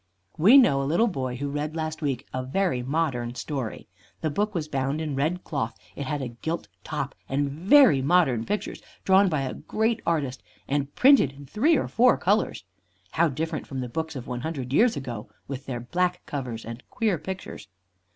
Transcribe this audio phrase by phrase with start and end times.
[0.35, 3.87] We know a little boy who read last week a very modern story.
[4.21, 5.77] The book was bound in red cloth.
[5.95, 10.91] It had a gilt top and very modern pictures drawn by a great artist and
[10.95, 12.63] printed in three or four colors.
[13.11, 16.81] How different from the books of one hundred years ago, with their black covers and
[16.89, 17.67] queer pictures!